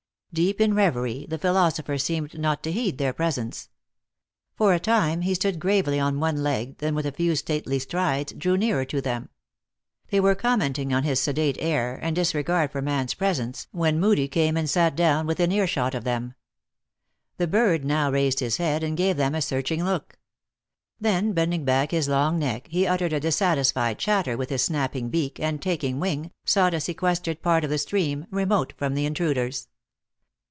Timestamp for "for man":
12.71-13.03